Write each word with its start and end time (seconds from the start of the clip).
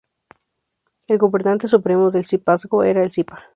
El 1.05 1.19
gobernante 1.19 1.67
supremo 1.67 2.09
del 2.09 2.25
Zipazgo 2.25 2.83
era 2.83 3.03
el 3.03 3.11
Zipa. 3.11 3.39